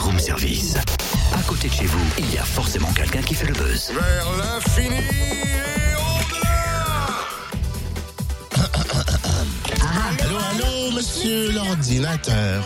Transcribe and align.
Room 0.00 0.18
Service. 0.18 0.76
À 1.34 1.42
côté 1.42 1.68
de 1.68 1.74
chez 1.74 1.86
vous, 1.86 2.04
il 2.18 2.32
y 2.32 2.38
a 2.38 2.44
forcément 2.44 2.92
quelqu'un 2.92 3.22
qui 3.22 3.34
fait 3.34 3.46
le 3.46 3.54
buzz. 3.54 3.92
Vers 3.92 4.26
l'infini 4.36 4.96
et 4.96 5.52
Allô, 10.22 10.36
allô, 10.36 10.92
monsieur 10.92 11.52
l'ordinateur. 11.52 12.64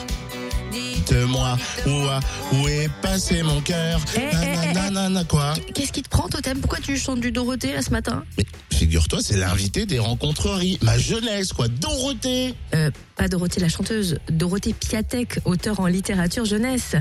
Dites-moi 0.77 1.57
où, 1.87 2.57
où 2.57 2.69
est 2.69 2.91
passé 3.03 3.43
mon 3.43 3.61
cœur. 3.61 4.01
Eh, 4.17 4.21
eh, 4.21 4.71
eh, 4.71 5.25
quoi. 5.29 5.55
Qu'est-ce 5.75 5.93
qui 5.93 6.03
te 6.03 6.09
prend, 6.09 6.29
Totem? 6.29 6.59
Pourquoi 6.61 6.79
tu 6.81 6.97
chantes 6.97 7.21
du 7.21 7.33
Dorothée 7.33 7.73
là 7.73 7.83
ce 7.83 7.91
matin? 7.91 8.25
Mais 8.37 8.45
figure-toi, 8.73 9.21
c'est 9.23 9.37
l'invité 9.37 9.87
des 9.87 9.99
rencontreries. 9.99 10.79
Ma 10.83 10.99
jeunesse, 10.99 11.53
quoi. 11.53 11.69
Dorothée. 11.69 12.55
Euh, 12.75 12.91
Pas 13.17 13.29
Dorothée 13.29 13.61
la 13.61 13.69
chanteuse, 13.69 14.19
Dorothée 14.31 14.75
Piatek, 14.75 15.41
auteur 15.45 15.81
en 15.81 15.87
littérature 15.87 16.45
jeunesse. 16.45 16.97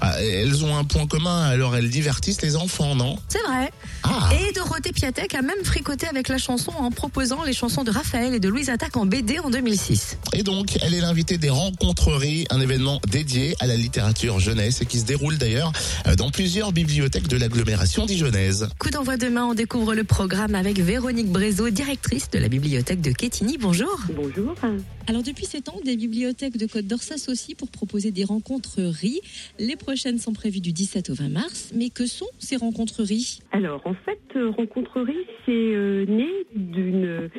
Ah, 0.00 0.20
Elles 0.20 0.64
ont 0.64 0.76
un 0.76 0.84
point 0.84 1.06
commun, 1.06 1.42
alors 1.42 1.74
elles 1.76 1.90
divertissent 1.90 2.42
les 2.42 2.56
enfants, 2.56 2.94
non? 2.94 3.16
C'est 3.28 3.42
vrai. 3.42 3.70
Ah 4.02 4.28
Et 4.34 4.52
Dorothée 4.52 4.92
Piatek 4.92 5.34
a 5.34 5.42
même 5.42 5.64
fricoté 5.64 6.06
avec 6.06 6.28
la 6.28 6.38
chanson 6.38 6.70
en 6.78 6.90
proposant 6.90 7.42
les 7.44 7.52
chansons 7.52 7.82
de 7.82 7.90
Raphaël 7.90 8.34
et 8.34 8.40
de 8.40 8.48
Louise 8.48 8.68
Attaque 8.70 8.96
en 8.96 9.06
BD 9.06 9.38
en 9.38 9.50
2006. 9.50 10.18
Et 10.32 10.42
donc, 10.42 10.78
elle 10.82 10.94
est 10.94 11.00
l'invitée 11.00 11.38
des 11.38 11.50
rencontreries, 11.50 12.46
un 12.50 12.60
événement 12.60 13.00
dédié 13.10 13.54
à 13.60 13.66
la 13.66 13.76
littérature 13.76 14.38
jeunesse 14.38 14.82
et 14.82 14.86
qui 14.86 15.00
se 15.00 15.04
déroule 15.04 15.38
d'ailleurs 15.38 15.72
euh, 16.06 16.14
dans 16.14 16.30
plusieurs 16.30 16.72
bibliothèques 16.72 17.28
de 17.28 17.36
l'agglomération 17.36 18.06
dijonnaise. 18.06 18.68
Coup 18.78 18.90
d'envoi 18.90 19.16
demain, 19.16 19.46
on 19.46 19.54
découvre 19.54 19.94
le 19.94 20.04
programme 20.04 20.54
avec 20.54 20.78
Véronique 20.78 21.30
Brézot, 21.30 21.70
directrice 21.70 22.30
de 22.30 22.38
la 22.38 22.48
bibliothèque 22.48 23.00
de 23.00 23.12
Quetigny. 23.12 23.56
Bonjour. 23.58 23.98
Bonjour. 24.14 24.54
Alors 25.08 25.22
depuis 25.22 25.46
7 25.46 25.68
ans, 25.68 25.80
des 25.84 25.96
bibliothèques 25.96 26.56
de 26.56 26.66
Côte 26.66 26.86
d'Or 26.86 27.00
s'associent 27.00 27.54
pour 27.56 27.68
proposer 27.70 28.10
des 28.10 28.24
rencontreries. 28.24 29.20
Les 29.58 29.76
prochaines 29.86 30.18
sont 30.18 30.32
prévues 30.32 30.60
du 30.60 30.72
17 30.72 31.10
au 31.10 31.14
20 31.14 31.28
mars. 31.28 31.70
Mais 31.74 31.90
que 31.90 32.06
sont 32.06 32.26
ces 32.40 32.56
rencontreries 32.56 33.38
Alors, 33.52 33.80
en 33.86 33.94
fait, 33.94 34.18
euh, 34.34 34.50
Rencontrerie, 34.50 35.14
c'est 35.44 35.52
euh, 35.52 36.04
né 36.06 36.28
d'une 36.56 37.30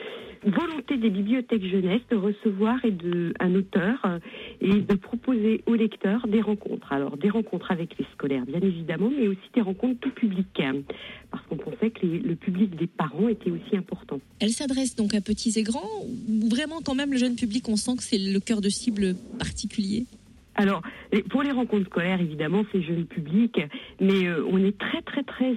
volonté 0.45 0.95
des 0.97 1.09
bibliothèques 1.09 1.66
jeunesse 1.66 2.02
de 2.09 2.16
recevoir 2.16 2.77
et 2.86 2.91
de, 2.91 3.33
un 3.41 3.53
auteur 3.55 3.97
euh, 4.05 4.19
et 4.61 4.69
de 4.81 4.94
proposer 4.95 5.61
aux 5.66 5.73
lecteurs 5.75 6.25
des 6.27 6.39
rencontres. 6.41 6.94
Alors, 6.94 7.17
des 7.17 7.30
rencontres 7.30 7.69
avec 7.71 7.97
les 7.99 8.05
scolaires, 8.13 8.45
bien 8.45 8.61
évidemment, 8.61 9.09
mais 9.09 9.27
aussi 9.27 9.47
des 9.53 9.61
rencontres 9.61 9.99
tout 9.99 10.11
public. 10.11 10.47
hein, 10.59 10.75
parce 11.31 11.45
qu'on 11.47 11.58
pensait 11.58 11.89
que 11.89 12.05
les- 12.05 12.19
le 12.19 12.36
public 12.36 12.77
des 12.77 12.88
parents 12.88 13.27
était 13.27 13.52
aussi 13.52 13.75
important. 13.75 14.21
Elle 14.39 14.52
s'adresse 14.52 14.95
donc 14.95 15.14
à 15.14 15.19
petits 15.21 15.53
et 15.59 15.64
grands 15.64 15.89
ou 16.05 16.47
vraiment 16.47 16.80
quand 16.86 16.95
même 16.95 17.11
le 17.11 17.17
jeune 17.17 17.36
public, 17.36 17.67
on 17.67 17.75
sent 17.75 17.97
que 17.97 18.03
c'est 18.03 18.17
le 18.17 18.39
cœur 18.39 18.61
de 18.61 18.69
cible 18.69 19.16
particulier? 19.38 20.05
Alors, 20.58 20.81
pour 21.30 21.44
les 21.44 21.52
rencontres 21.52 21.86
scolaires, 21.86 22.19
évidemment, 22.19 22.63
c'est 22.72 22.81
jeune 22.81 23.05
public, 23.05 23.61
mais 24.02 24.27
euh, 24.27 24.44
on 24.50 24.58
est 24.58 24.75
très, 24.77 25.03
très, 25.03 25.22
très 25.22 25.55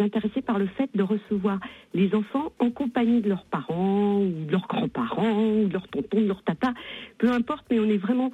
intéressé 0.00 0.42
par 0.42 0.58
le 0.58 0.66
fait 0.66 0.90
de 0.92 1.04
recevoir 1.04 1.60
les 1.94 2.12
enfants 2.16 2.52
en 2.58 2.70
compagnie 2.70 3.20
de 3.20 3.28
leurs 3.28 3.44
parents, 3.44 4.18
ou 4.18 4.44
de 4.46 4.50
leurs 4.50 4.66
grands-parents, 4.66 5.62
ou 5.62 5.68
de 5.68 5.72
leurs 5.72 5.86
tontons, 5.86 6.20
de 6.20 6.26
leurs 6.26 6.42
tatas, 6.42 6.74
peu 7.18 7.30
importe, 7.30 7.64
mais 7.70 7.78
on 7.78 7.88
est 7.88 7.96
vraiment... 7.96 8.32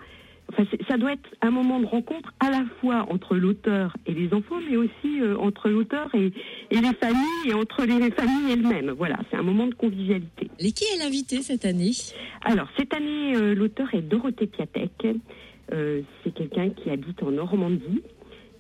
Ça 0.89 0.97
doit 0.97 1.13
être 1.13 1.29
un 1.43 1.51
moment 1.51 1.81
de 1.81 1.87
rencontre 1.87 2.33
à 2.41 2.51
la 2.51 2.65
fois 2.81 3.07
entre 3.11 3.37
l'auteur 3.37 3.97
et 4.07 4.15
les 4.15 4.33
enfants, 4.33 4.61
mais 4.71 4.77
aussi 4.77 5.21
euh, 5.21 5.37
entre 5.37 5.69
l'auteur 5.69 6.09
et 6.15 6.33
les 6.71 6.95
familles, 6.95 7.49
et 7.49 7.53
entre 7.53 7.85
les 7.85 8.11
familles 8.13 8.53
elles-mêmes. 8.53 8.93
Voilà, 8.93 9.19
c'est 9.29 9.37
un 9.37 9.43
moment 9.43 9.67
de 9.67 9.75
convivialité. 9.75 10.46
Et 10.59 10.73
qui 10.73 10.85
est 10.85 10.99
l'invité 10.99 11.43
cette 11.43 11.65
année? 11.65 11.93
Alors, 12.43 12.69
cette 12.79 12.93
année, 12.95 13.37
euh, 13.37 13.55
l'auteur 13.55 13.89
est 13.95 14.03
Dorothée 14.03 14.47
Piatek. 14.47 15.07
Euh, 15.73 16.03
c'est 16.23 16.33
quelqu'un 16.35 16.71
qui 16.71 16.91
habite 16.91 17.23
en 17.23 17.31
Normandie. 17.33 18.03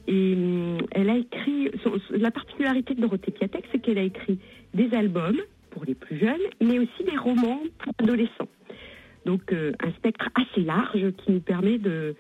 Et 0.08 0.34
hum, 0.34 0.78
elle 0.92 1.11
a 1.11 1.17
écrit. 1.17 1.70
son- 1.83 1.98
la 2.11 2.30
particularité 2.30 2.94
de 2.94 3.00
Dorothée 3.00 3.30
Piatek, 3.33 3.64
c'est 3.72 3.80
qu'elle 3.80 3.98
a 3.98 4.02
écrit 4.02 4.39
des 4.74 4.89
albums 4.92 5.41
pour 5.70 5.84
les 5.84 5.94
plus 5.94 6.19
jeunes, 6.19 6.40
mais 6.62 6.79
aussi 6.79 7.05
des 7.05 7.17
romans 7.17 7.61
pour 7.79 7.92
adolescents. 7.98 8.48
Donc, 9.24 9.52
euh, 9.52 9.73
un 9.83 9.90
spectre 9.92 10.29
assez 10.35 10.62
large 10.64 11.12
qui 11.24 11.33
nous 11.33 11.40
permet 11.40 11.79
de 11.79 12.14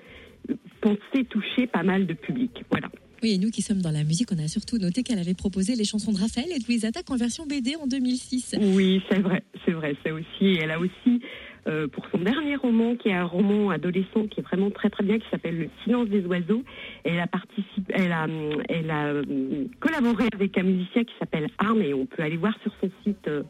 penser 0.80 1.24
toucher 1.28 1.66
pas 1.66 1.82
mal 1.82 2.06
de 2.06 2.14
public. 2.14 2.50
Voilà. 2.70 2.88
Oui, 3.22 3.32
et 3.32 3.38
nous 3.38 3.50
qui 3.50 3.62
sommes 3.62 3.80
dans 3.80 3.90
la 3.90 4.04
musique, 4.04 4.28
on 4.32 4.38
a 4.38 4.46
surtout 4.46 4.76
noté 4.78 5.02
qu'elle 5.02 5.18
avait 5.18 5.34
proposé 5.34 5.74
les 5.74 5.84
chansons 5.84 6.12
de 6.12 6.18
Raphaël 6.18 6.46
et 6.54 6.58
de 6.58 6.64
Louise 6.66 6.84
Attaque 6.84 7.10
en 7.10 7.16
version 7.16 7.46
BD 7.46 7.74
en 7.76 7.86
2006. 7.86 8.54
Oui, 8.60 9.00
c'est 9.10 9.20
vrai, 9.20 9.42
c'est 9.66 9.72
vrai, 9.72 9.96
ça 10.04 10.14
aussi. 10.14 10.46
Et 10.46 10.58
elle 10.62 10.70
a 10.70 10.78
aussi, 10.78 11.20
euh, 11.66 11.88
pour 11.88 12.06
son 12.10 12.18
dernier 12.18 12.56
roman, 12.56 12.96
qui 12.96 13.08
est 13.08 13.14
un 13.14 13.24
roman 13.24 13.70
adolescent 13.70 14.26
qui 14.28 14.40
est 14.40 14.42
vraiment 14.42 14.70
très 14.70 14.88
très 14.88 15.04
bien, 15.04 15.18
qui 15.18 15.28
s'appelle 15.30 15.58
Le 15.58 15.68
silence 15.84 16.08
des 16.08 16.24
oiseaux, 16.24 16.62
elle 17.04 17.20
a 17.20 17.26
participé, 17.26 17.92
elle 17.94 18.12
a, 18.12 18.26
elle 18.68 18.90
a 18.90 19.10
hum, 19.14 19.68
collaboré 19.80 20.28
avec 20.32 20.56
un 20.56 20.62
musicien 20.62 21.04
qui 21.04 21.14
s'appelle 21.18 21.48
Arm, 21.58 21.82
et 21.82 21.92
on 21.92 22.06
peut 22.06 22.22
aller 22.22 22.36
voir 22.36 22.54
sur 22.62 22.72
son 22.80 22.90
site 23.04 23.28
euh, 23.28 23.42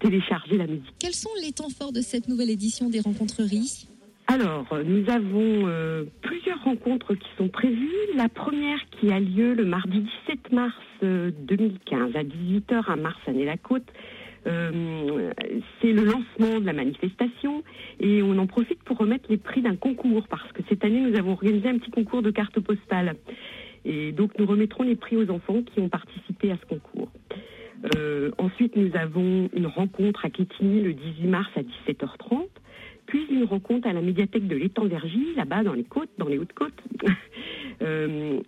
télécharger 0.00 0.56
la 0.56 0.66
musique. 0.66 0.94
Quels 0.98 1.14
sont 1.14 1.30
les 1.42 1.52
temps 1.52 1.70
forts 1.70 1.92
de 1.92 2.00
cette 2.00 2.28
nouvelle 2.28 2.50
édition 2.50 2.88
des 2.88 3.00
rencontreries 3.00 3.88
Alors, 4.26 4.66
euh, 4.72 4.82
nous 4.84 5.08
avons 5.10 5.66
euh, 5.66 6.04
plusieurs 6.22 6.62
rencontres 6.62 7.14
qui 7.14 7.28
sont 7.36 7.48
prévues. 7.48 7.92
La 8.14 8.28
première 8.28 8.78
qui 8.98 9.12
a 9.12 9.20
lieu 9.20 9.54
le 9.54 9.64
mardi 9.64 10.04
17 10.28 10.52
mars 10.52 10.74
euh, 11.02 11.30
2015 11.42 12.16
à 12.16 12.22
18h 12.22 12.90
à 12.90 12.96
Marsanet-la-Côte. 12.96 13.86
Euh, 14.48 15.32
c'est 15.80 15.92
le 15.92 16.04
lancement 16.04 16.60
de 16.60 16.64
la 16.64 16.72
manifestation 16.72 17.62
et 18.00 18.22
on 18.22 18.38
en 18.38 18.46
profite 18.46 18.82
pour 18.82 18.96
remettre 18.96 19.26
les 19.28 19.36
prix 19.36 19.62
d'un 19.62 19.76
concours 19.76 20.26
parce 20.28 20.50
que 20.52 20.62
cette 20.68 20.84
année 20.84 21.00
nous 21.00 21.16
avons 21.18 21.32
organisé 21.32 21.68
un 21.68 21.78
petit 21.78 21.90
concours 21.90 22.22
de 22.22 22.30
cartes 22.30 22.58
postales 22.60 23.16
et 23.84 24.12
donc 24.12 24.38
nous 24.38 24.46
remettrons 24.46 24.84
les 24.84 24.96
prix 24.96 25.16
aux 25.16 25.30
enfants 25.30 25.62
qui 25.62 25.80
ont 25.80 25.88
participé 25.88 26.50
à 26.50 26.56
ce 26.56 26.66
concours. 26.66 27.10
Euh, 27.94 28.30
ensuite 28.38 28.74
nous 28.76 28.90
avons 28.96 29.50
une 29.54 29.66
rencontre 29.66 30.24
à 30.24 30.30
Quetigny 30.30 30.82
le 30.82 30.94
18 30.94 31.26
mars 31.26 31.50
à 31.56 31.60
17h30 31.60 32.48
puis 33.08 33.26
une 33.30 33.44
rencontre 33.44 33.88
à 33.88 33.92
la 33.92 34.02
médiathèque 34.02 34.46
de 34.46 34.54
l'étang 34.54 34.84
Vergy, 34.84 35.34
là-bas 35.34 35.64
dans 35.64 35.72
les 35.72 35.84
côtes, 35.84 36.10
dans 36.18 36.28
les 36.28 36.38
Hautes-Côtes. 36.38 36.82
Euh, 37.80 38.40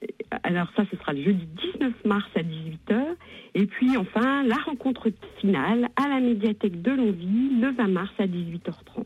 alors 0.43 0.67
ça, 0.75 0.85
ce 0.91 0.97
sera 0.97 1.13
le 1.13 1.23
jeudi 1.23 1.47
19 1.75 2.05
mars 2.05 2.27
à 2.35 2.41
18h. 2.41 3.10
Et 3.61 3.67
puis 3.67 3.95
enfin, 3.99 4.43
la 4.45 4.57
rencontre 4.57 5.11
finale 5.39 5.89
à 5.97 6.09
la 6.09 6.21
médiathèque 6.21 6.81
de 6.81 6.93
Longville 6.93 7.61
le 7.61 7.73
20 7.77 7.89
mars 7.89 8.11
à 8.19 8.27
18h30. 8.27 9.05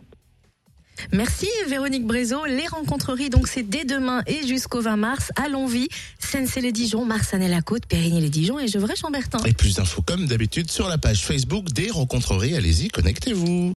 Merci 1.12 1.48
Véronique 1.68 2.06
Brézot. 2.06 2.44
Les 2.44 2.68
rencontreries, 2.68 3.30
donc 3.30 3.48
c'est 3.48 3.64
dès 3.64 3.84
demain 3.84 4.22
et 4.28 4.46
jusqu'au 4.46 4.80
20 4.80 4.96
mars 4.96 5.32
à 5.34 5.48
Longvie, 5.48 5.88
Sensey-les-Dijon, 6.20 7.04
Marsanet-la-Côte, 7.04 7.86
Périgny-les-Dijon 7.86 8.60
et 8.60 8.68
Gevrey-Chambertin. 8.68 9.38
Et 9.44 9.54
plus 9.54 9.74
d'infos 9.74 10.02
comme 10.02 10.26
d'habitude 10.26 10.70
sur 10.70 10.88
la 10.88 10.98
page 10.98 11.24
Facebook 11.24 11.72
des 11.72 11.90
rencontreries. 11.90 12.54
Allez-y, 12.54 12.90
connectez-vous. 12.90 13.72